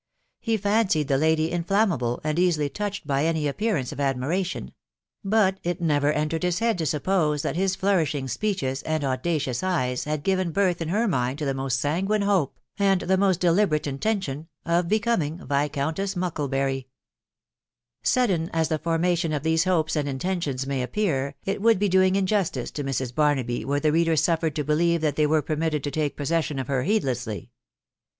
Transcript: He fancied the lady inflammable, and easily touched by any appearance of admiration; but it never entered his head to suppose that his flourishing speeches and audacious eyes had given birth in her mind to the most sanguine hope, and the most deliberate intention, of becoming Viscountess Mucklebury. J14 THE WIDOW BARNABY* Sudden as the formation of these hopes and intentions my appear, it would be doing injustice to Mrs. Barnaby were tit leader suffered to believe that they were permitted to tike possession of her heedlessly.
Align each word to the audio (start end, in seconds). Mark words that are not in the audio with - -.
He 0.39 0.57
fancied 0.57 1.09
the 1.09 1.17
lady 1.19 1.51
inflammable, 1.51 2.21
and 2.23 2.39
easily 2.39 2.69
touched 2.69 3.05
by 3.05 3.23
any 3.23 3.47
appearance 3.47 3.91
of 3.91 3.99
admiration; 3.99 4.73
but 5.23 5.59
it 5.61 5.79
never 5.79 6.11
entered 6.11 6.41
his 6.41 6.57
head 6.57 6.79
to 6.79 6.87
suppose 6.87 7.43
that 7.43 7.55
his 7.55 7.75
flourishing 7.75 8.27
speeches 8.27 8.81
and 8.81 9.03
audacious 9.03 9.61
eyes 9.61 10.05
had 10.05 10.23
given 10.23 10.49
birth 10.49 10.81
in 10.81 10.87
her 10.87 11.07
mind 11.07 11.37
to 11.37 11.45
the 11.45 11.53
most 11.53 11.79
sanguine 11.79 12.23
hope, 12.23 12.59
and 12.79 13.01
the 13.01 13.15
most 13.15 13.39
deliberate 13.39 13.85
intention, 13.85 14.47
of 14.65 14.87
becoming 14.87 15.37
Viscountess 15.37 16.15
Mucklebury. 16.15 16.87
J14 16.87 16.87
THE 16.87 16.97
WIDOW 16.97 18.01
BARNABY* 18.01 18.01
Sudden 18.01 18.49
as 18.51 18.69
the 18.69 18.79
formation 18.79 19.31
of 19.33 19.43
these 19.43 19.65
hopes 19.65 19.95
and 19.95 20.09
intentions 20.09 20.65
my 20.65 20.77
appear, 20.77 21.35
it 21.45 21.61
would 21.61 21.77
be 21.77 21.87
doing 21.87 22.15
injustice 22.15 22.71
to 22.71 22.83
Mrs. 22.83 23.13
Barnaby 23.13 23.63
were 23.63 23.79
tit 23.79 23.93
leader 23.93 24.15
suffered 24.15 24.55
to 24.55 24.63
believe 24.63 25.01
that 25.01 25.15
they 25.15 25.27
were 25.27 25.43
permitted 25.43 25.83
to 25.83 25.91
tike 25.91 26.15
possession 26.15 26.57
of 26.57 26.65
her 26.67 26.81
heedlessly. 26.81 27.51